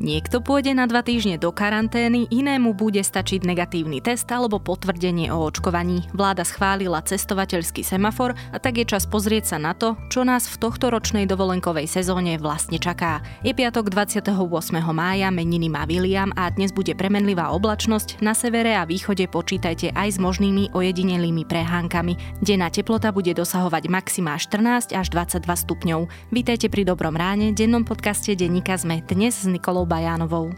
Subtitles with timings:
[0.00, 5.44] Niekto pôjde na dva týždne do karantény, inému bude stačiť negatívny test alebo potvrdenie o
[5.44, 6.08] očkovaní.
[6.16, 10.56] Vláda schválila cestovateľský semafor a tak je čas pozrieť sa na to, čo nás v
[10.56, 13.20] tohto ročnej dovolenkovej sezóne vlastne čaká.
[13.44, 14.40] Je piatok 28.
[14.88, 18.24] mája, meniny má William a dnes bude premenlivá oblačnosť.
[18.24, 22.16] Na severe a východe počítajte aj s možnými ojedinelými prehánkami.
[22.40, 26.08] Denná teplota bude dosahovať maximá 14 až 22 stupňov.
[26.32, 30.54] Vítajte pri Dobrom ráne, dennom podcaste Denníka sme dnes s Nikolou Bajánovou.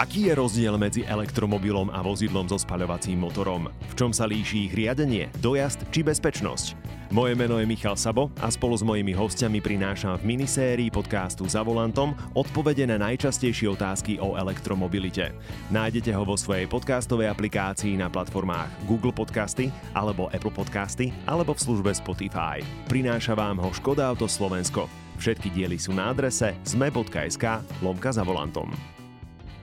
[0.00, 3.68] Aký je rozdiel medzi elektromobilom a vozidlom so spaľovacím motorom?
[3.68, 6.81] V čom sa líši ich riadenie, dojazd či bezpečnosť?
[7.12, 11.60] Moje meno je Michal Sabo a spolu s mojimi hostiami prinášam v minisérii podcastu Za
[11.60, 15.36] volantom odpovede na najčastejšie otázky o elektromobilite.
[15.68, 21.60] Nájdete ho vo svojej podcastovej aplikácii na platformách Google Podcasty alebo Apple Podcasty alebo v
[21.60, 22.64] službe Spotify.
[22.88, 24.88] Prináša vám ho Škoda Auto Slovensko.
[25.20, 27.44] Všetky diely sú na adrese sme.sk
[27.84, 28.72] lomka za volantom.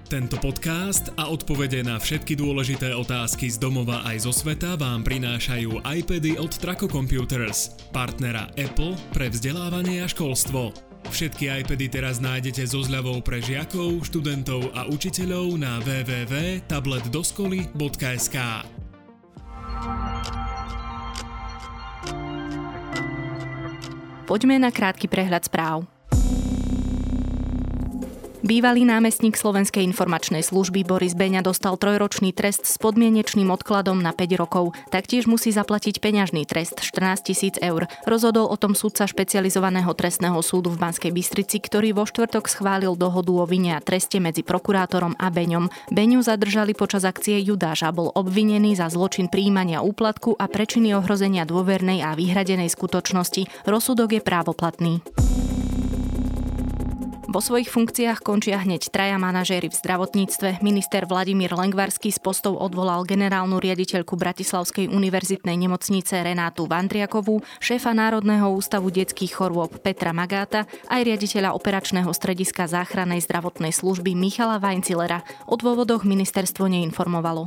[0.09, 5.85] Tento podcast a odpovede na všetky dôležité otázky z domova aj zo sveta vám prinášajú
[5.85, 10.73] iPady od Traco Computers, partnera Apple pre vzdelávanie a školstvo.
[11.13, 18.37] Všetky iPady teraz nájdete so zľavou pre žiakov, študentov a učiteľov na www.tabletdoskoly.sk.
[24.25, 25.98] Poďme na krátky prehľad správ.
[28.39, 34.39] Bývalý námestník Slovenskej informačnej služby Boris Beňa dostal trojročný trest s podmienečným odkladom na 5
[34.39, 34.71] rokov.
[34.87, 37.91] Taktiež musí zaplatiť peňažný trest 14 tisíc eur.
[38.07, 43.35] Rozhodol o tom sudca špecializovaného trestného súdu v Banskej Bystrici, ktorý vo štvrtok schválil dohodu
[43.35, 45.67] o vine a treste medzi prokurátorom a Beňom.
[45.91, 51.43] Beňu zadržali počas akcie Judáš a bol obvinený za zločin príjmania úplatku a prečiny ohrozenia
[51.43, 53.67] dôvernej a vyhradenej skutočnosti.
[53.67, 55.03] Rozsudok je právoplatný.
[57.29, 60.65] Vo svojich funkciách končia hneď traja manažéri v zdravotníctve.
[60.65, 68.49] Minister Vladimír Lengvarský z postov odvolal generálnu riaditeľku Bratislavskej univerzitnej nemocnice Renátu Vandriakovú, šéfa Národného
[68.49, 75.21] ústavu detských chorôb Petra Magáta, aj riaditeľa operačného strediska záchrannej zdravotnej služby Michala Vajncilera.
[75.45, 77.45] O dôvodoch ministerstvo neinformovalo.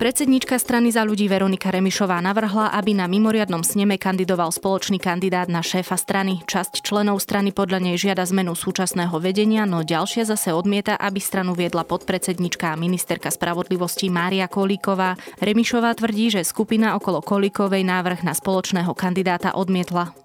[0.00, 5.60] Predsednička strany za ľudí Veronika Remišová navrhla, aby na mimoriadnom sneme kandidoval spoločný kandidát na
[5.60, 6.40] šéfa strany.
[6.48, 11.52] Časť členov strany podľa nej žiada zmenu súčasného vedenia, no ďalšia zase odmieta, aby stranu
[11.52, 15.20] viedla podpredsednička a ministerka spravodlivosti Mária Kolíková.
[15.36, 20.16] Remišová tvrdí, že skupina okolo Kolíkovej návrh na spoločného kandidáta odmietla.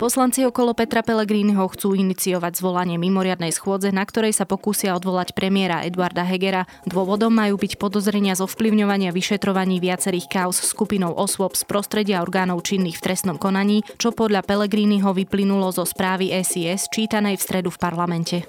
[0.00, 5.84] Poslanci okolo Petra Pellegriniho chcú iniciovať zvolanie mimoriadnej schôdze, na ktorej sa pokúsia odvolať premiéra
[5.84, 6.64] Eduarda Hegera.
[6.88, 12.96] Dôvodom majú byť podozrenia z ovplyvňovania vyšetrovaní viacerých kauz skupinou osôb z prostredia orgánov činných
[12.96, 18.48] v trestnom konaní, čo podľa Pellegriniho vyplynulo zo správy SIS čítanej v stredu v parlamente.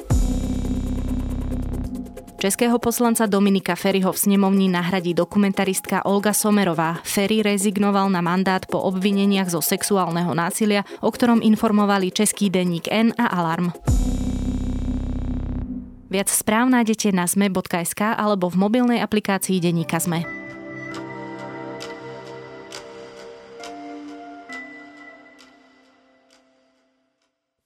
[2.41, 6.97] Českého poslanca Dominika Ferryho v snemovni nahradí dokumentaristka Olga Somerová.
[7.05, 13.13] Ferry rezignoval na mandát po obvineniach zo sexuálneho násilia, o ktorom informovali český denník N
[13.13, 13.69] a Alarm.
[16.09, 20.40] Viac správ nájdete na zme.sk alebo v mobilnej aplikácii denníka Zme.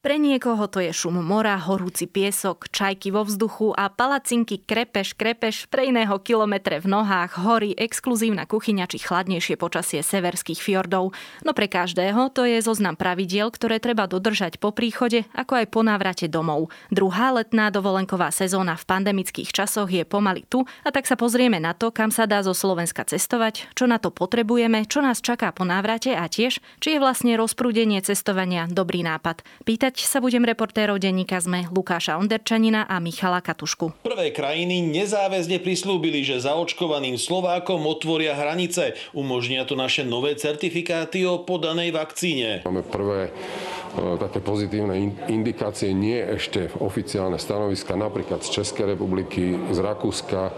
[0.05, 5.65] Pre niekoho to je šum mora, horúci piesok, čajky vo vzduchu a palacinky krepeš, krepeš,
[5.65, 11.17] pre iného kilometre v nohách, hory, exkluzívna kuchyňa či chladnejšie počasie severských fjordov.
[11.41, 15.81] No pre každého to je zoznam pravidiel, ktoré treba dodržať po príchode, ako aj po
[15.81, 16.69] návrate domov.
[16.93, 21.73] Druhá letná dovolenková sezóna v pandemických časoch je pomaly tu a tak sa pozrieme na
[21.73, 25.65] to, kam sa dá zo Slovenska cestovať, čo na to potrebujeme, čo nás čaká po
[25.65, 29.41] návrate a tiež, či je vlastne rozprúdenie cestovania dobrý nápad.
[29.65, 34.03] Pýtať Pýtať sa budem reportérov denníka ZME Lukáša Onderčanina a Michala Katušku.
[34.03, 38.99] Prvé krajiny nezáväzne prislúbili, že zaočkovaným Slovákom otvoria hranice.
[39.15, 42.67] Umožnia to naše nové certifikáty o podanej vakcíne.
[42.67, 44.99] Máme prvé e, také pozitívne
[45.31, 50.51] indikácie, nie ešte oficiálne stanoviska, napríklad z Českej republiky, z Rakúska,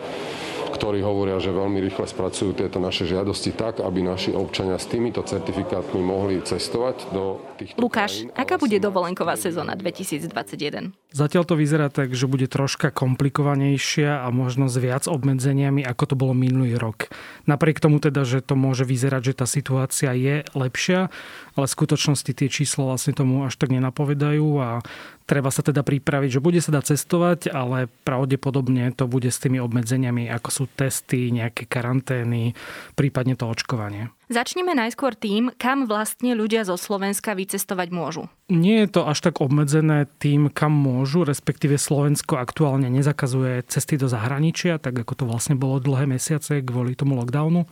[0.74, 5.22] ktorí hovoria, že veľmi rýchle spracujú tieto naše žiadosti tak, aby naši občania s týmito
[5.22, 7.47] certifikátmi mohli cestovať do
[7.78, 10.94] Lukáš, aká bude dovolenková sezóna 2021?
[11.14, 16.16] Zatiaľ to vyzerá tak, že bude troška komplikovanejšia a možno s viac obmedzeniami, ako to
[16.20, 17.10] bolo minulý rok.
[17.50, 21.10] Napriek tomu teda, že to môže vyzerať, že tá situácia je lepšia,
[21.58, 24.84] ale v skutočnosti tie čísla vlastne tomu až tak nenapovedajú a
[25.26, 29.58] treba sa teda pripraviť, že bude sa dať cestovať, ale pravdepodobne to bude s tými
[29.64, 32.54] obmedzeniami, ako sú testy, nejaké karantény,
[32.96, 34.17] prípadne to očkovanie.
[34.28, 38.28] Začneme najskôr tým, kam vlastne ľudia zo Slovenska vycestovať môžu.
[38.52, 44.12] Nie je to až tak obmedzené tým, kam môžu, respektíve Slovensko aktuálne nezakazuje cesty do
[44.12, 47.72] zahraničia, tak ako to vlastne bolo dlhé mesiace kvôli tomu lockdownu.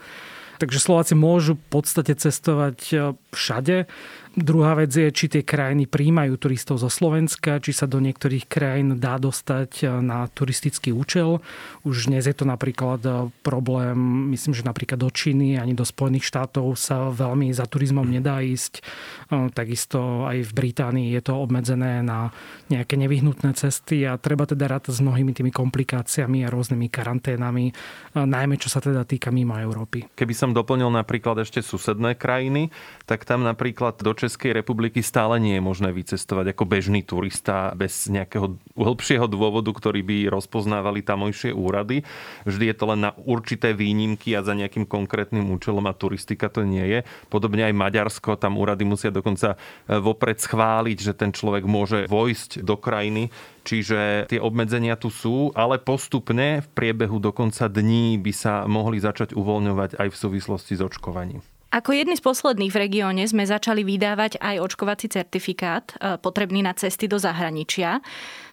[0.56, 2.96] Takže Slováci môžu v podstate cestovať e,
[3.36, 3.92] všade.
[4.36, 9.00] Druhá vec je, či tie krajiny príjmajú turistov zo Slovenska, či sa do niektorých krajín
[9.00, 11.40] dá dostať e, na turistický účel.
[11.88, 13.96] Už dnes je to napríklad e, problém,
[14.36, 18.84] myslím, že napríklad do Číny ani do Spojených štátov sa veľmi za turizmom nedá ísť.
[19.56, 22.36] Takisto aj v Británii je to obmedzené na
[22.68, 27.72] nejaké nevyhnutné cesty a treba teda rád s mnohými tými komplikáciami a rôznymi karanténami,
[28.14, 30.12] najmä čo sa teda týka mimo Európy.
[30.14, 32.68] Keby som doplnil napríklad ešte susedné krajiny,
[33.08, 38.10] tak tam napríklad do Českej republiky stále nie je možné vycestovať ako bežný turista bez
[38.10, 42.01] nejakého hĺbšieho dôvodu, ktorý by rozpoznávali tamojšie úrady.
[42.50, 46.66] Vždy je to len na určité výnimky a za nejakým konkrétnym účelom a turistika to
[46.66, 47.00] nie je.
[47.30, 49.54] Podobne aj Maďarsko, tam úrady musia dokonca
[49.86, 53.30] e, vopred schváliť, že ten človek môže vojsť do krajiny
[53.66, 59.33] Čiže tie obmedzenia tu sú, ale postupne v priebehu dokonca dní by sa mohli začať
[59.33, 61.42] uvoľňovať aj v súvislosti s očkovaním.
[61.75, 66.72] Ako jedni z posledných v regióne sme začali vydávať aj očkovací certifikát e, potrebný na
[66.72, 68.00] cesty do zahraničia.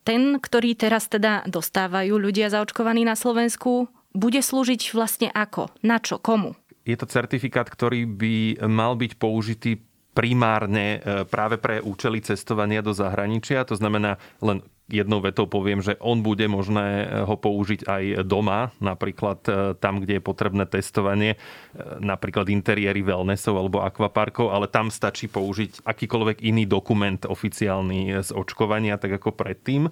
[0.02, 5.70] Ten, ktorý teraz teda dostávajú ľudia zaočkovaní na Slovensku, bude slúžiť vlastne ako?
[5.86, 6.18] Na čo?
[6.18, 6.58] Komu?
[6.82, 8.34] Je to certifikát, ktorý by
[8.66, 9.78] mal byť použitý
[10.18, 13.62] primárne e, práve pre účely cestovania do zahraničia.
[13.70, 18.70] To znamená len jednou vetou poviem, že on bude možné eh, ho použiť aj doma,
[18.78, 24.92] napríklad eh, tam, kde je potrebné testovanie, eh, napríklad interiéry wellnessov alebo akvaparkov, ale tam
[24.92, 29.88] stačí použiť akýkoľvek iný dokument oficiálny z očkovania, tak ako predtým.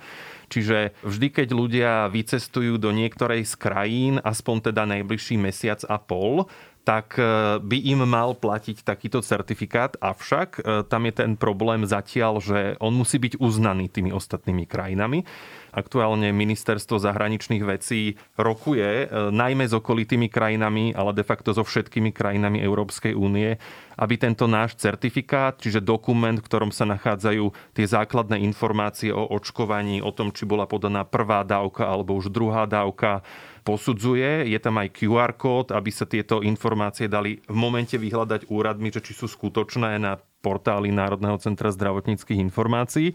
[0.50, 6.50] Čiže vždy, keď ľudia vycestujú do niektorej z krajín, aspoň teda najbližší mesiac a pol,
[6.90, 7.22] tak e,
[7.62, 10.60] by im mal platiť takýto certifikát, avšak e,
[10.90, 15.22] tam je ten problém zatiaľ, že on musí byť uznaný tými ostatnými krajinami.
[15.70, 22.10] Aktuálne ministerstvo zahraničných vecí rokuje e, najmä s okolitými krajinami, ale de facto so všetkými
[22.10, 23.54] krajinami Európskej únie,
[23.94, 30.02] aby tento náš certifikát, čiže dokument, v ktorom sa nachádzajú tie základné informácie o očkovaní,
[30.02, 33.22] o tom, či bola podaná prvá dávka alebo už druhá dávka,
[33.62, 34.48] posudzuje.
[34.48, 39.04] Je tam aj QR kód, aby sa tieto informácie dali v momente vyhľadať úradmi, že
[39.04, 43.12] či sú skutočné na portáli Národného centra zdravotníckých informácií.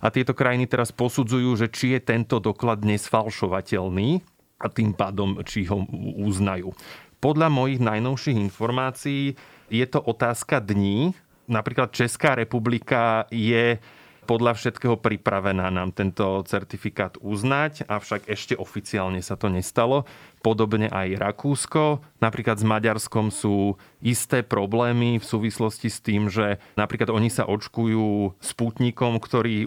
[0.00, 4.20] A tieto krajiny teraz posudzujú, že či je tento doklad nesfalšovateľný
[4.60, 5.84] a tým pádom, či ho
[6.20, 6.76] uznajú.
[7.16, 9.36] Podľa mojich najnovších informácií
[9.72, 11.16] je to otázka dní.
[11.48, 13.80] Napríklad Česká republika je
[14.26, 20.04] podľa všetkého pripravená nám tento certifikát uznať, avšak ešte oficiálne sa to nestalo
[20.42, 22.02] podobne aj Rakúsko.
[22.22, 28.38] Napríklad s Maďarskom sú isté problémy v súvislosti s tým, že napríklad oni sa očkujú
[28.38, 29.66] spútnikom, ktorý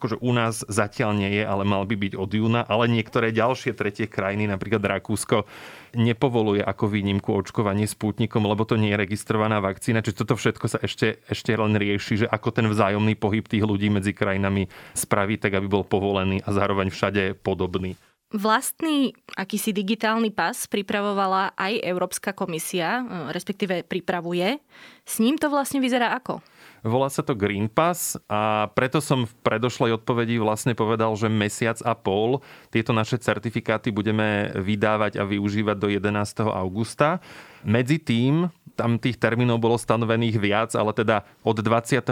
[0.00, 3.76] akože u nás zatiaľ nie je, ale mal by byť od júna, ale niektoré ďalšie
[3.76, 5.44] tretie krajiny, napríklad Rakúsko,
[5.92, 10.00] nepovoluje ako výnimku očkovanie spútnikom, lebo to nie je registrovaná vakcína.
[10.00, 13.92] Čiže toto všetko sa ešte, ešte len rieši, že ako ten vzájomný pohyb tých ľudí
[13.92, 14.66] medzi krajinami
[14.96, 18.00] spraviť, tak aby bol povolený a zároveň všade podobný.
[18.34, 24.58] Vlastný akýsi digitálny pas pripravovala aj Európska komisia, e, respektíve pripravuje.
[25.06, 26.42] S ním to vlastne vyzerá ako?
[26.82, 31.78] Volá sa to Green Pass a preto som v predošlej odpovedi vlastne povedal, že mesiac
[31.86, 32.42] a pol
[32.74, 36.44] tieto naše certifikáty budeme vydávať a využívať do 11.
[36.50, 37.22] augusta.
[37.62, 42.10] Medzi tým tam tých termínov bolo stanovených viac, ale teda od 26.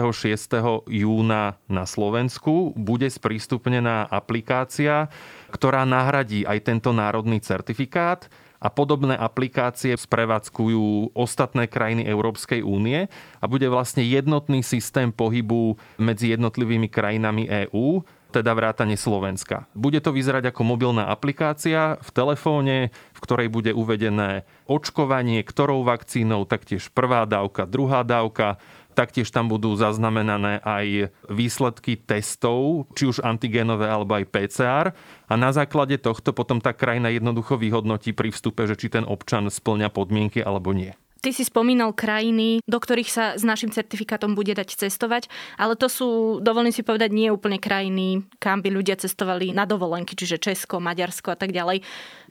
[0.87, 5.11] júna na Slovensku bude sprístupnená aplikácia,
[5.51, 8.31] ktorá nahradí aj tento národný certifikát
[8.63, 13.11] a podobné aplikácie sprevádzkujú ostatné krajiny Európskej únie
[13.43, 19.69] a bude vlastne jednotný systém pohybu medzi jednotlivými krajinami EÚ teda vrátane Slovenska.
[19.77, 26.49] Bude to vyzerať ako mobilná aplikácia v telefóne, v ktorej bude uvedené očkovanie, ktorou vakcínou,
[26.49, 28.57] taktiež prvá dávka, druhá dávka,
[28.97, 34.85] taktiež tam budú zaznamenané aj výsledky testov, či už antigenové alebo aj PCR.
[35.29, 39.49] A na základe tohto potom tá krajina jednoducho vyhodnotí pri vstupe, že či ten občan
[39.49, 40.93] splňa podmienky alebo nie.
[41.23, 45.87] Ty si spomínal krajiny, do ktorých sa s našim certifikátom bude dať cestovať, ale to
[45.87, 46.09] sú,
[46.43, 51.31] dovolím si povedať, nie úplne krajiny, kam by ľudia cestovali na dovolenky, čiže Česko, Maďarsko
[51.31, 51.79] a tak ďalej.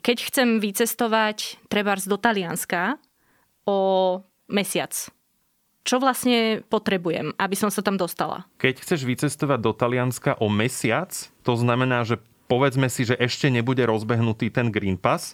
[0.04, 3.00] Keď chcem vycestovať trebárs do Talianska
[3.64, 4.20] o
[4.52, 4.92] mesiac,
[5.88, 8.44] čo vlastne potrebujem, aby som sa tam dostala?
[8.60, 11.10] Keď chceš vycestovať do Talianska o mesiac,
[11.48, 15.32] to znamená, že povedzme si, že ešte nebude rozbehnutý ten Green Pass,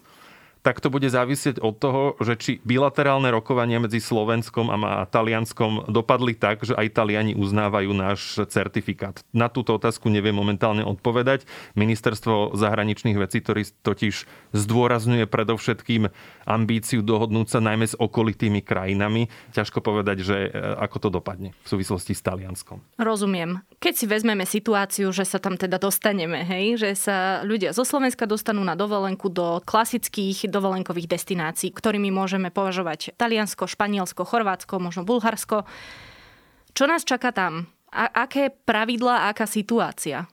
[0.62, 6.34] tak to bude závisieť od toho, že či bilaterálne rokovania medzi Slovenskom a Talianskom dopadli
[6.34, 9.22] tak, že aj Taliani uznávajú náš certifikát.
[9.30, 11.46] Na túto otázku neviem momentálne odpovedať.
[11.78, 14.14] Ministerstvo zahraničných vecí, ktorý totiž
[14.56, 16.10] zdôrazňuje predovšetkým
[16.48, 19.30] ambíciu dohodnúť sa najmä s okolitými krajinami.
[19.54, 20.50] Ťažko povedať, že e,
[20.80, 22.80] ako to dopadne v súvislosti s Talianskom.
[22.98, 23.62] Rozumiem.
[23.78, 28.24] Keď si vezmeme situáciu, že sa tam teda dostaneme, hej, že sa ľudia zo Slovenska
[28.24, 35.68] dostanú na dovolenku do klasických dovolenkových destinácií, ktorými môžeme považovať Taliansko, Španielsko, Chorvátsko, možno Bulharsko.
[36.72, 37.68] Čo nás čaká tam?
[37.88, 40.28] A aké pravidlá, aká situácia?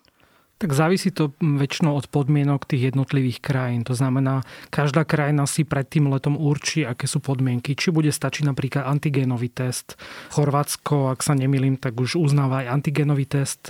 [0.65, 3.85] Tak závisí to väčšinou od podmienok tých jednotlivých krajín.
[3.85, 4.41] To znamená,
[4.73, 7.77] každá krajina si pred tým letom určí, aké sú podmienky.
[7.77, 9.93] Či bude stačiť napríklad antigénový test.
[10.33, 13.69] Chorvátsko, ak sa nemýlim, tak už uznáva aj antigénový test.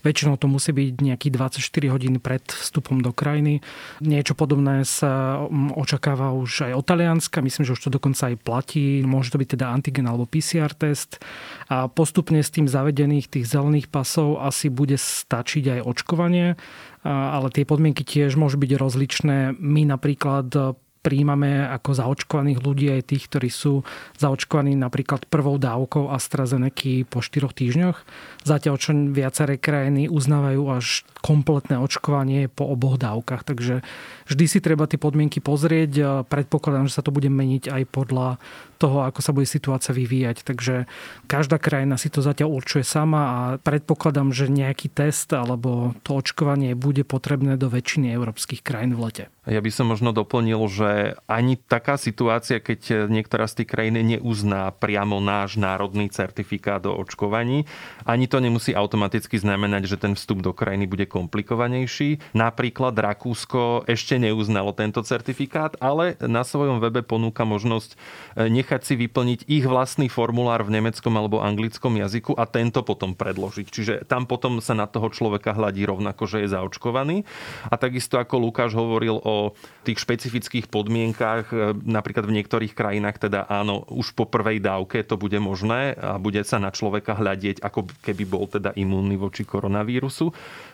[0.00, 1.60] Väčšinou to musí byť nejaký 24
[1.92, 3.60] hodín pred vstupom do krajiny.
[4.00, 7.44] Niečo podobné sa mm, očakáva už aj od Talianska.
[7.44, 9.04] Myslím, že už to dokonca aj platí.
[9.04, 11.20] Môže to byť teda antigen alebo PCR test.
[11.68, 16.54] A postupne s tým zavedených tých zelených pasov asi bude stačiť aj očkovanie očkovanie,
[17.02, 19.58] ale tie podmienky tiež môžu byť rozličné.
[19.58, 23.88] My napríklad príjmame ako zaočkovaných ľudí aj tých, ktorí sú
[24.20, 27.96] zaočkovaní napríklad prvou dávkou AstraZeneca po 4 týždňoch.
[28.44, 33.48] Zatiaľ, čo viaceré krajiny uznávajú až kompletné očkovanie po oboch dávkach.
[33.48, 33.80] Takže
[34.28, 36.24] vždy si treba tie podmienky pozrieť.
[36.28, 38.36] Predpokladám, že sa to bude meniť aj podľa
[38.80, 40.40] toho, ako sa bude situácia vyvíjať.
[40.40, 40.88] Takže
[41.28, 46.72] každá krajina si to zatiaľ určuje sama a predpokladám, že nejaký test alebo to očkovanie
[46.72, 49.24] bude potrebné do väčšiny európskych krajín v lete.
[49.44, 54.70] Ja by som možno doplnil, že ani taká situácia, keď niektorá z tých krajín neuzná
[54.70, 57.66] priamo náš národný certifikát o očkovaní,
[58.06, 62.22] ani to nemusí automaticky znamenať, že ten vstup do krajiny bude komplikovanejší.
[62.30, 67.98] Napríklad Rakúsko ešte neuznalo tento certifikát, ale na svojom webe ponúka možnosť
[68.38, 73.18] nechať nechať si vyplniť ich vlastný formulár v nemeckom alebo anglickom jazyku a tento potom
[73.18, 73.66] predložiť.
[73.66, 77.26] Čiže tam potom sa na toho človeka hľadí rovnako, že je zaočkovaný.
[77.66, 83.50] A takisto ako Lukáš hovoril o tých špecifických podmienkách, e, napríklad v niektorých krajinách teda
[83.50, 87.90] áno, už po prvej dávke to bude možné a bude sa na človeka hľadieť, ako
[88.06, 90.30] keby bol teda imúnny voči koronavírusu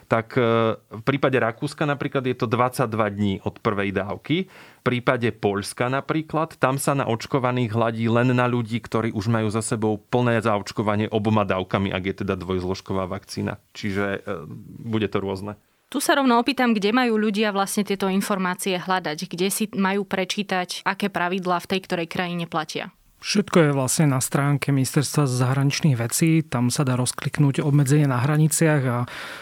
[0.06, 4.46] tak e, v prípade Rakúska napríklad je to 22 dní od prvej dávky.
[4.46, 9.50] V prípade Poľska napríklad, tam sa na očkovaných hladí len na ľudí, ktorí už majú
[9.50, 13.58] za sebou plné zaočkovanie oboma dávkami, ak je teda dvojzložková vakcína.
[13.74, 14.48] Čiže e,
[14.80, 15.58] bude to rôzne.
[15.86, 20.82] Tu sa rovno opýtam, kde majú ľudia vlastne tieto informácie hľadať, kde si majú prečítať,
[20.82, 22.90] aké pravidlá v tej ktorej krajine platia.
[23.16, 26.44] Všetko je vlastne na stránke Ministerstva zahraničných vecí.
[26.44, 28.98] Tam sa dá rozkliknúť obmedzenie na hraniciach a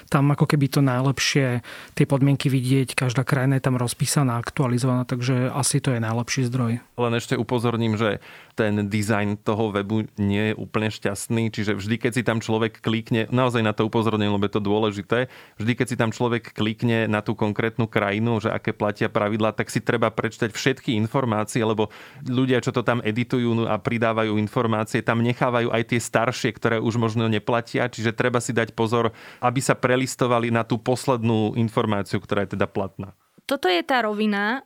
[0.09, 1.61] tam ako keby to najlepšie
[1.99, 2.95] tie podmienky vidieť.
[2.95, 6.81] Každá krajina je tam rozpísaná, aktualizovaná, takže asi to je najlepší zdroj.
[6.81, 8.23] Len ešte upozorním, že
[8.55, 13.27] ten dizajn toho webu nie je úplne šťastný, čiže vždy, keď si tam človek klikne,
[13.35, 15.19] naozaj na to upozorním, lebo je to dôležité,
[15.59, 19.69] vždy, keď si tam človek klikne na tú konkrétnu krajinu, že aké platia pravidlá, tak
[19.69, 21.91] si treba prečítať všetky informácie, lebo
[22.23, 26.97] ľudia, čo to tam editujú a pridávajú informácie, tam nechávajú aj tie staršie, ktoré už
[26.97, 29.11] možno neplatia, čiže treba si dať pozor,
[29.43, 33.19] aby sa prelistovali na tú poslednú informáciu, ktorá je teda platná.
[33.45, 34.65] Toto je tá rovina,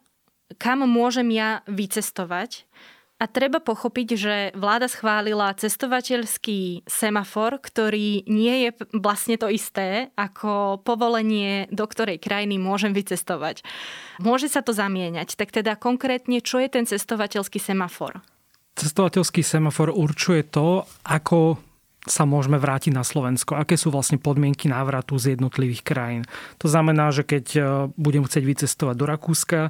[0.57, 2.69] kam môžem ja vycestovať,
[3.19, 10.79] a treba pochopiť, že vláda schválila cestovateľský semafor, ktorý nie je vlastne to isté ako
[10.87, 13.67] povolenie, do ktorej krajiny môžem vycestovať.
[14.23, 15.35] Môže sa to zamieňať.
[15.35, 18.23] Tak teda konkrétne, čo je ten cestovateľský semafor?
[18.79, 21.59] Cestovateľský semafor určuje to, ako
[22.09, 23.55] sa môžeme vrátiť na Slovensko?
[23.55, 26.23] Aké sú vlastne podmienky návratu z jednotlivých krajín?
[26.59, 27.61] To znamená, že keď e,
[27.95, 29.61] budem chcieť vycestovať do Rakúska,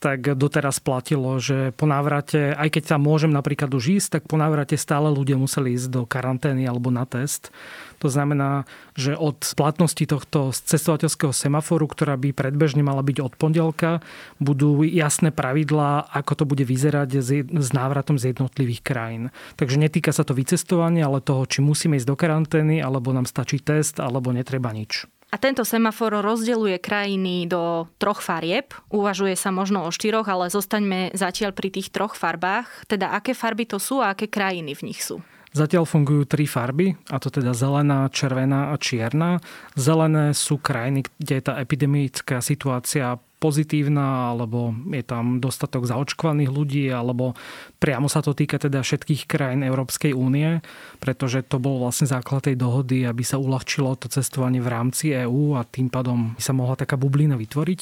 [0.00, 4.40] tak doteraz platilo, že po návrate, aj keď tam môžem napríklad už ísť, tak po
[4.40, 7.52] návrate stále ľudia museli ísť do karantény alebo na test.
[8.00, 8.64] To znamená,
[8.96, 14.00] že od platnosti tohto cestovateľského semaforu, ktorá by predbežne mala byť od pondelka,
[14.40, 17.20] budú jasné pravidlá, ako to bude vyzerať
[17.52, 19.28] s návratom z jednotlivých krajín.
[19.60, 23.60] Takže netýka sa to vycestovania, ale toho, či musíme ísť do karantény, alebo nám stačí
[23.60, 25.04] test, alebo netreba nič.
[25.30, 28.74] A tento semafor rozdeľuje krajiny do troch farieb.
[28.90, 32.66] Uvažuje sa možno o štyroch, ale zostaňme zatiaľ pri tých troch farbách.
[32.90, 35.22] Teda aké farby to sú a aké krajiny v nich sú?
[35.50, 39.42] Zatiaľ fungujú tri farby, a to teda zelená, červená a čierna.
[39.74, 46.84] Zelené sú krajiny, kde je tá epidemická situácia pozitívna, alebo je tam dostatok zaočkovaných ľudí,
[46.92, 47.32] alebo
[47.80, 50.60] priamo sa to týka teda všetkých krajín Európskej únie,
[51.00, 55.56] pretože to bol vlastne základ tej dohody, aby sa uľahčilo to cestovanie v rámci EÚ
[55.56, 57.80] a tým pádom sa mohla taká bublina vytvoriť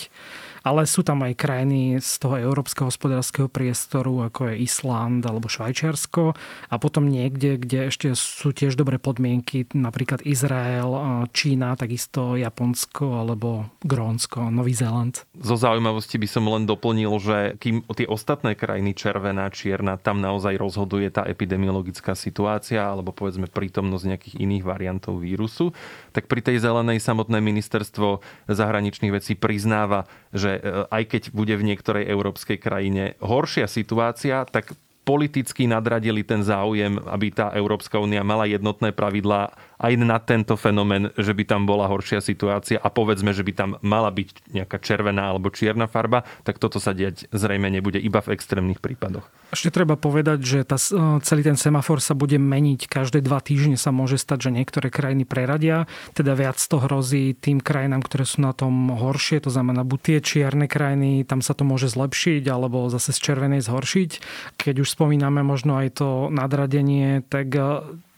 [0.64, 6.32] ale sú tam aj krajiny z toho európskeho hospodárskeho priestoru, ako je Island alebo Švajčiarsko
[6.70, 10.88] a potom niekde, kde ešte sú tiež dobré podmienky, napríklad Izrael,
[11.30, 15.26] Čína, takisto Japonsko alebo Grónsko, Nový Zéland.
[15.38, 20.54] Zo zaujímavosti by som len doplnil, že kým tie ostatné krajiny červená, čierna, tam naozaj
[20.56, 25.74] rozhoduje tá epidemiologická situácia alebo povedzme prítomnosť nejakých iných variantov vírusu,
[26.14, 31.54] tak pri tej zelenej samotné ministerstvo zahraničných vecí priznáva, že že e, aj keď bude
[31.54, 34.72] v niektorej európskej krajine horšia situácia, tak
[35.08, 41.08] politicky nadradili ten záujem, aby tá Európska únia mala jednotné pravidlá aj na tento fenomén,
[41.16, 45.30] že by tam bola horšia situácia a povedzme, že by tam mala byť nejaká červená
[45.32, 49.24] alebo čierna farba, tak toto sa diať zrejme nebude iba v extrémnych prípadoch.
[49.48, 52.84] Ešte treba povedať, že tá, e, celý ten semafor sa bude meniť.
[52.90, 57.62] Každé dva týždne sa môže stať, že niektoré krajiny preradia, teda viac to hrozí tým
[57.62, 61.64] krajinám, ktoré sú na tom horšie, to znamená buď tie čierne krajiny, tam sa to
[61.64, 64.10] môže zlepšiť, alebo zase z červenej zhoršiť.
[64.58, 67.54] Keď už spomíname možno aj to nadradenie, tak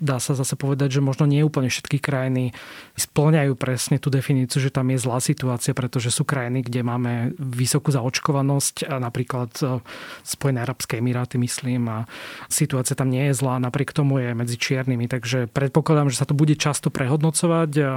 [0.00, 2.56] dá sa zase povedať, že možno nie úplne všetky krajiny
[2.96, 7.92] splňajú presne tú definíciu, že tam je zlá situácia, pretože sú krajiny, kde máme vysokú
[7.92, 9.84] zaočkovanosť, a napríklad e,
[10.24, 11.98] Spojené arabské emiráty, myslím, a
[12.48, 16.32] situácia tam nie je zlá, napriek tomu je medzi čiernymi, takže predpokladám, že sa to
[16.32, 17.92] bude často prehodnocovať a,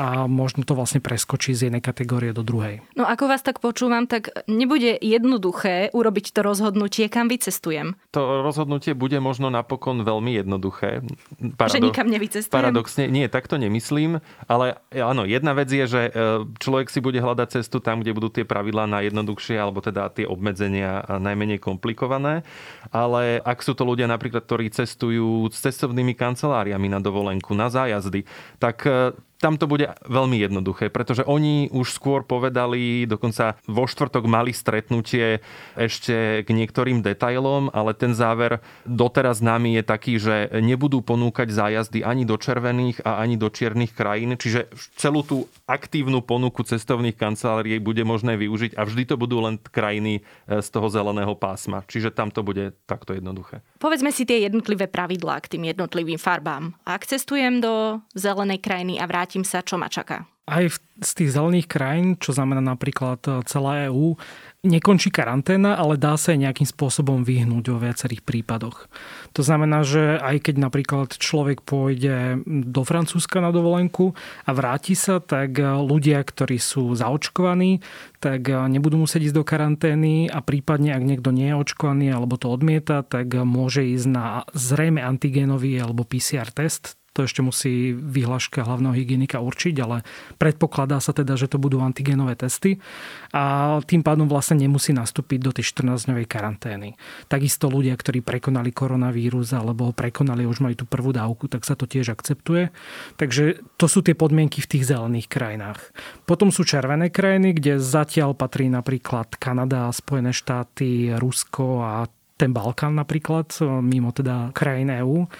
[0.00, 2.80] a možno to vlastne preskočí z jednej kategórie do druhej.
[2.96, 8.00] No ako vás tak počúvam, tak nebude jednoduché urobiť to rozhodnutie, kam vycestujem.
[8.16, 12.54] To rozhodnutie bude možno napokon veľmi jednoduché Paradok- že nikam nevycestujem?
[12.54, 16.10] Paradoxne, nie, tak to nemyslím, ale áno, jedna vec je, že e,
[16.58, 21.02] človek si bude hľadať cestu tam, kde budú tie pravidlá najjednoduchšie, alebo teda tie obmedzenia
[21.18, 22.46] najmenej komplikované,
[22.94, 28.24] ale ak sú to ľudia napríklad, ktorí cestujú s cestovnými kanceláriami na dovolenku, na zájazdy,
[28.62, 29.12] tak e,
[29.44, 35.44] tam to bude veľmi jednoduché, pretože oni už skôr povedali, dokonca vo štvrtok mali stretnutie
[35.76, 42.00] ešte k niektorým detailom, ale ten záver doteraz nami je taký, že nebudú ponúkať zájazdy
[42.00, 47.76] ani do červených a ani do čiernych krajín, čiže celú tú aktívnu ponuku cestovných kancelárií
[47.84, 51.82] bude možné využiť a vždy to budú len krajiny e, z toho zeleného pásma.
[51.84, 53.60] Čiže tam to bude takto jednoduché.
[53.82, 56.72] Povedzme si tie jednotlivé pravidlá k tým jednotlivým farbám.
[56.86, 60.30] Ak cestujem do zelenej krajiny a vrátim vrátim sa, čo ma čaká.
[60.46, 60.62] Aj
[61.00, 64.14] z tých zelených krajín, čo znamená napríklad e, celá EÚ,
[64.62, 68.86] nekončí karanténa, ale dá sa aj nejakým spôsobom vyhnúť vo viacerých prípadoch.
[69.34, 74.14] To znamená, že aj keď napríklad človek pôjde do Francúzska na dovolenku
[74.46, 77.82] a vráti sa, tak e, ľudia, ktorí sú zaočkovaní,
[78.22, 82.38] tak e, nebudú musieť ísť do karantény a prípadne, ak niekto nie je očkovaný alebo
[82.38, 88.66] to odmieta, tak môže ísť na zrejme antigénový alebo PCR test, to ešte musí vyhláška
[88.66, 90.02] hlavného hygienika určiť, ale
[90.36, 92.82] predpokladá sa teda, že to budú antigenové testy
[93.30, 96.98] a tým pádom vlastne nemusí nastúpiť do tej 14-dňovej karantény.
[97.30, 101.78] Takisto ľudia, ktorí prekonali koronavírus alebo ho prekonali už majú tú prvú dávku, tak sa
[101.78, 102.74] to tiež akceptuje.
[103.14, 105.94] Takže to sú tie podmienky v tých zelených krajinách.
[106.26, 112.98] Potom sú červené krajiny, kde zatiaľ patrí napríklad Kanada, Spojené štáty, Rusko a ten Balkán
[112.98, 115.30] napríklad, mimo teda krajín EÚ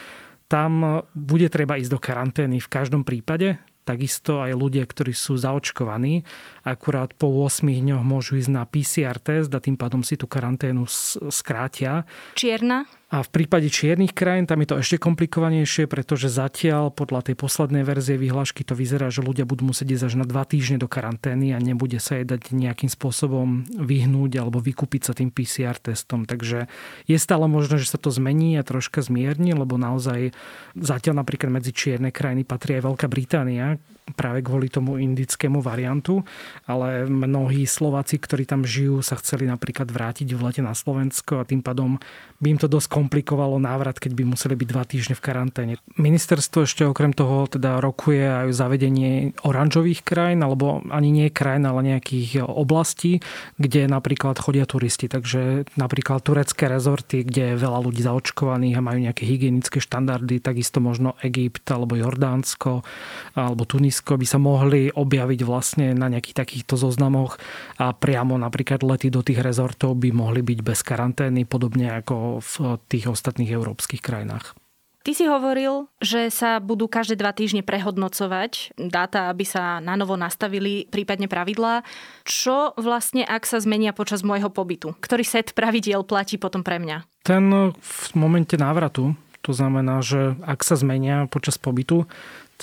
[0.55, 6.23] tam bude treba ísť do karantény v každom prípade, takisto aj ľudia, ktorí sú zaočkovaní,
[6.63, 10.87] akurát po 8 dňoch môžu ísť na PCR test a tým pádom si tú karanténu
[11.27, 12.07] skrátia.
[12.39, 12.87] Čierna?
[13.15, 17.87] A v prípade čiernych krajín tam je to ešte komplikovanejšie, pretože zatiaľ podľa tej poslednej
[17.87, 21.55] verzie vyhlášky to vyzerá, že ľudia budú musieť ísť až na dva týždne do karantény
[21.55, 26.27] a nebude sa jej dať nejakým spôsobom vyhnúť alebo vykúpiť sa tým PCR testom.
[26.27, 26.67] Takže
[27.07, 30.35] je stále možné, že sa to zmení a troška zmierni, lebo naozaj
[30.75, 33.79] zatiaľ napríklad medzi čierne krajiny patrí aj Veľká Británia,
[34.13, 36.21] práve kvôli tomu indickému variantu,
[36.69, 41.49] ale mnohí Slováci, ktorí tam žijú, sa chceli napríklad vrátiť v lete na Slovensko a
[41.49, 41.97] tým pádom
[42.45, 45.73] by im to dosť komplikovalo návrat, keď by museli byť dva týždne v karanténe.
[45.97, 51.97] Ministerstvo ešte okrem toho teda rokuje aj zavedenie oranžových krajín, alebo ani nie krajín, ale
[51.97, 53.25] nejakých oblastí,
[53.57, 55.09] kde napríklad chodia turisti.
[55.09, 60.85] Takže napríklad turecké rezorty, kde je veľa ľudí zaočkovaných a majú nejaké hygienické štandardy, takisto
[60.85, 62.85] možno Egypt alebo Jordánsko
[63.33, 63.65] alebo
[63.95, 67.39] Tunisko by sa mohli objaviť vlastne na nejakých takýchto zoznamoch
[67.79, 72.55] a priamo napríklad lety do tých rezortov by mohli byť bez karantény, podobne ako v
[72.91, 74.59] tých ostatných európskych krajinách.
[75.07, 80.19] Ty si hovoril, že sa budú každé dva týždne prehodnocovať dáta, aby sa na novo
[80.19, 81.87] nastavili prípadne pravidlá.
[82.27, 84.99] Čo vlastne, ak sa zmenia počas môjho pobytu?
[84.99, 87.07] Ktorý set pravidiel platí potom pre mňa?
[87.23, 92.09] Ten v momente návratu, to znamená, že ak sa zmenia počas pobytu,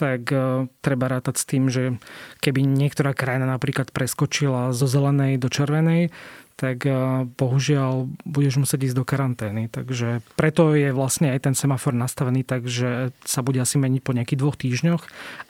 [0.01, 2.01] tak e, treba rátať s tým, že
[2.41, 6.09] keby niektorá krajina napríklad preskočila zo zelenej do červenej,
[6.61, 6.93] tak eh,
[7.25, 9.65] bohužiaľ budeš musieť ísť do karantény.
[9.65, 14.13] Takže preto je vlastne aj ten semafor nastavený tak, že sa bude asi meniť po
[14.13, 15.01] nejakých dvoch týždňoch,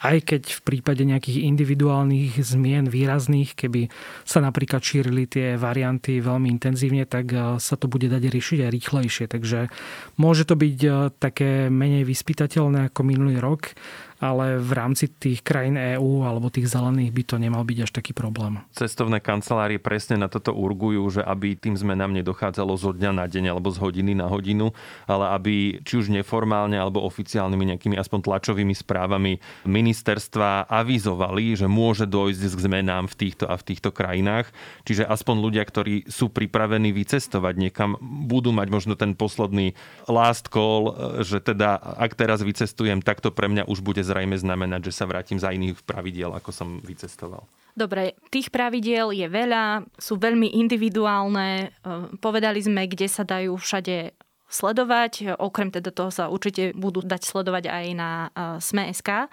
[0.08, 3.91] aj keď v prípade nejakých individuálnych zmien výrazných, keby
[4.24, 8.71] sa napríklad šírili tie varianty veľmi intenzívne, tak eh, sa to bude dať riešiť aj
[8.71, 9.26] rýchlejšie.
[9.28, 9.67] Takže
[10.15, 13.76] môže to byť eh, také menej vyspytateľné ako minulý rok,
[14.21, 18.13] ale v rámci tých krajín EÚ alebo tých zelených by to nemal byť až taký
[18.13, 18.62] problém.
[18.78, 23.56] Cestovné kancelárie presne na toto urgujú, že aby tým zmenám nedochádzalo zo dňa na deň
[23.56, 24.76] alebo z hodiny na hodinu,
[25.08, 32.04] ale aby či už neformálne alebo oficiálnymi nejakými aspoň tlačovými správami ministerstva avizovali, že môže
[32.06, 34.52] dojsť k zmenám v týchto a v týchto krajinách.
[34.84, 39.74] Čiže aspoň ľudia, ktorí sú pripravení vycestovať niekam, budú mať možno ten posledný
[40.12, 44.92] last call, že teda ak teraz vycestujem, tak to pre mňa už bude zrejme znamenať,
[44.92, 47.48] že sa vrátim za iných pravidiel, ako som vycestoval.
[47.72, 51.72] Dobre, tých pravidiel je veľa, sú veľmi individuálne.
[51.72, 54.12] E, povedali sme, kde sa dajú všade
[54.52, 55.40] sledovať.
[55.40, 58.28] Okrem teda toho sa určite budú dať sledovať aj na e,
[58.60, 59.32] Sme.sk.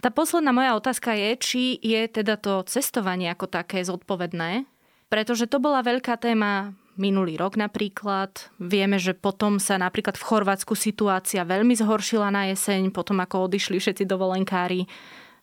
[0.00, 4.64] Tá posledná moja otázka je, či je teda to cestovanie ako také zodpovedné,
[5.12, 8.32] pretože to bola veľká téma minulý rok napríklad.
[8.56, 13.76] Vieme, že potom sa napríklad v Chorvátsku situácia veľmi zhoršila na jeseň, potom ako odišli
[13.76, 14.88] všetci dovolenkári.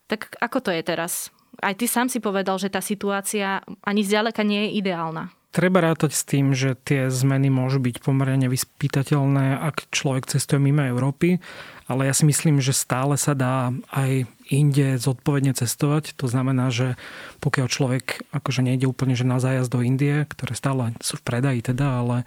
[0.10, 1.30] Tak ako to je teraz?
[1.62, 5.30] Aj ty sám si povedal, že tá situácia ani zďaleka nie je ideálna.
[5.54, 10.82] Treba rátať s tým, že tie zmeny môžu byť pomerne vyspytateľné, ak človek cestuje mimo
[10.82, 11.38] Európy,
[11.86, 16.14] ale ja si myslím, že stále sa dá aj inde zodpovedne cestovať.
[16.22, 16.94] To znamená, že
[17.42, 21.60] pokiaľ človek akože nejde úplne že na zájazd do Indie, ktoré stále sú v predaji
[21.66, 22.18] teda, ale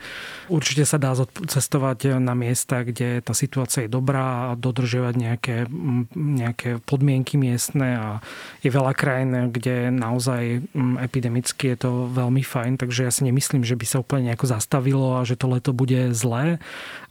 [0.50, 1.14] určite sa dá
[1.46, 5.56] cestovať na miesta, kde tá situácia je dobrá a dodržiavať nejaké,
[6.14, 8.08] nejaké podmienky miestne a
[8.60, 10.66] je veľa krajín, kde naozaj
[11.00, 15.20] epidemicky je to veľmi fajn, takže ja si nemyslím, že by sa úplne nejako zastavilo
[15.20, 16.58] a že to leto bude zlé,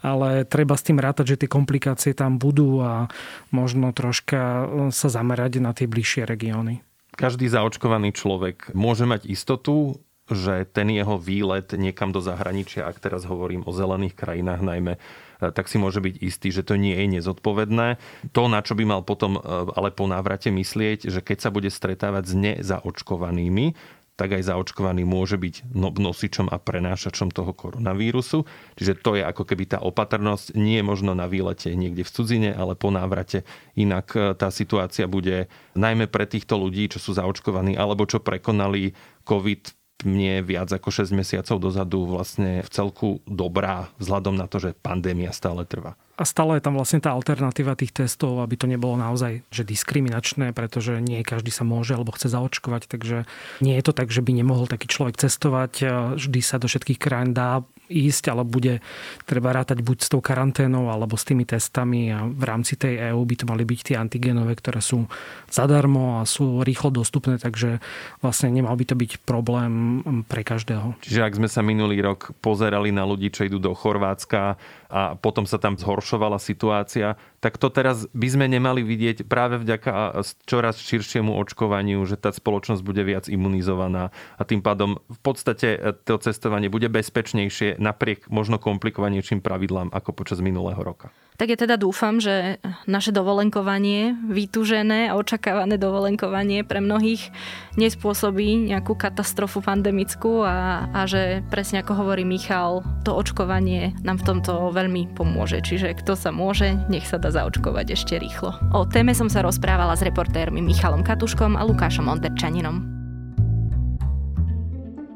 [0.03, 3.07] ale treba s tým rátať, že tie komplikácie tam budú a
[3.49, 6.81] možno troška sa zamerať na tie bližšie regióny.
[7.15, 13.29] Každý zaočkovaný človek môže mať istotu, že ten jeho výlet niekam do zahraničia, ak teraz
[13.29, 14.93] hovorím o zelených krajinách najmä,
[15.37, 18.01] tak si môže byť istý, že to nie je nezodpovedné.
[18.33, 19.37] To, na čo by mal potom
[19.75, 23.77] ale po návrate myslieť, že keď sa bude stretávať s nezaočkovanými,
[24.15, 28.47] tak aj zaočkovaný môže byť no, nosičom a prenášačom toho koronavírusu.
[28.79, 32.79] Čiže to je ako keby tá opatrnosť nie možno na výlete niekde v cudzine, ale
[32.79, 33.43] po návrate.
[33.75, 38.95] Inak e, tá situácia bude najmä pre týchto ľudí, čo sú zaočkovaní alebo čo prekonali
[39.27, 44.77] COVID mne viac ako 6 mesiacov dozadu vlastne v celku dobrá vzhľadom na to, že
[44.77, 48.95] pandémia stále trvá a stále je tam vlastne tá alternatíva tých testov, aby to nebolo
[48.95, 53.27] naozaj že diskriminačné, pretože nie každý sa môže alebo chce zaočkovať, takže
[53.59, 55.73] nie je to tak, že by nemohol taký človek cestovať.
[56.15, 58.81] Vždy sa do všetkých krajín dá ísť, ale bude
[59.25, 63.21] treba rátať buď s tou karanténou alebo s tými testami a v rámci tej EÚ
[63.25, 65.05] by to mali byť tie antigenové, ktoré sú
[65.49, 67.79] zadarmo a sú rýchlo dostupné, takže
[68.19, 70.97] vlastne nemal by to byť problém pre každého.
[71.05, 74.57] Čiže ak sme sa minulý rok pozerali na ľudí, čo idú do Chorvátska
[74.89, 80.17] a potom sa tam zhoršovala situácia, tak to teraz by sme nemali vidieť práve vďaka
[80.49, 85.93] čoraz širšiemu očkovaniu, že tá spoločnosť bude viac imunizovaná a tým pádom v podstate e,
[85.93, 91.13] to cestovanie bude bezpečnejšie napriek možno komplikovanejším pravidlám ako počas minulého roka.
[91.35, 97.27] Tak ja teda dúfam, že naše dovolenkovanie, vytúžené a očakávané dovolenkovanie pre mnohých
[97.75, 104.27] nespôsobí nejakú katastrofu pandemickú a, a že presne ako hovorí Michal, to očkovanie nám v
[104.31, 105.59] tomto veľmi pomôže.
[105.59, 108.55] Čiže kto sa môže, nech sa dá zaočkovať ešte rýchlo.
[108.71, 112.94] O téme som sa rozprávala s reportérmi Michalom Katuškom a Lukášom Onderčaninom.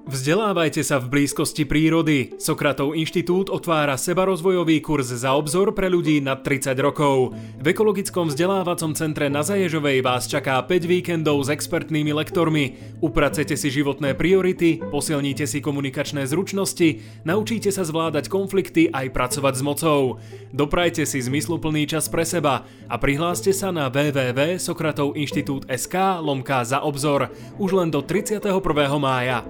[0.09, 2.33] Vzdelávajte sa v blízkosti prírody.
[2.41, 7.37] Sokratov inštitút otvára sebarozvojový kurz za obzor pre ľudí nad 30 rokov.
[7.61, 12.81] V ekologickom vzdelávacom centre na Zaježovej vás čaká 5 víkendov s expertnými lektormi.
[13.05, 19.61] Upracete si životné priority, posilníte si komunikačné zručnosti, naučíte sa zvládať konflikty aj pracovať s
[19.61, 20.17] mocou.
[20.49, 25.95] Doprajte si zmysluplný čas pre seba a prihláste sa na www.sokratovinštitút.sk
[26.25, 27.29] lomka za obzor
[27.61, 28.49] už len do 31.
[28.97, 29.45] mája.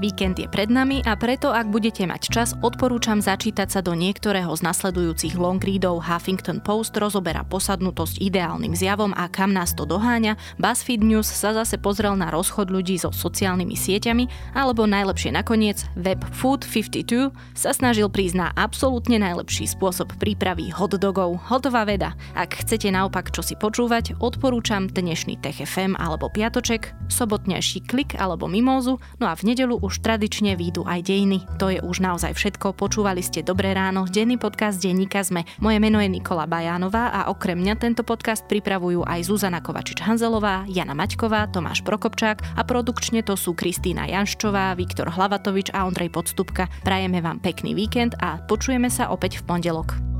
[0.00, 4.48] Víkend je pred nami a preto, ak budete mať čas, odporúčam začítať sa do niektorého
[4.56, 6.00] z nasledujúcich long readov.
[6.00, 11.76] Huffington Post rozoberá posadnutosť ideálnym zjavom a kam nás to doháňa, BuzzFeed News sa zase
[11.76, 18.40] pozrel na rozchod ľudí so sociálnymi sieťami, alebo najlepšie nakoniec, web Food52 sa snažil prísť
[18.40, 21.36] na absolútne najlepší spôsob prípravy hot dogov.
[21.52, 22.16] Hotová veda.
[22.32, 28.48] Ak chcete naopak čo si počúvať, odporúčam dnešný Tech FM alebo Piatoček, sobotnejší klik alebo
[28.48, 31.42] mimózu, no a v nedelu už tradične výjdu aj dejiny.
[31.58, 32.78] To je už naozaj všetko.
[32.78, 35.42] Počúvali ste Dobré ráno, denný podcast denníka sme.
[35.58, 40.94] Moje meno je Nikola Bajánová a okrem mňa tento podcast pripravujú aj Zuzana Kovačič-Hanzelová, Jana
[40.94, 46.70] Maťková, Tomáš Prokopčák a produkčne to sú Kristýna Janščová, Viktor Hlavatovič a Ondrej Podstupka.
[46.86, 50.19] Prajeme vám pekný víkend a počujeme sa opäť v pondelok.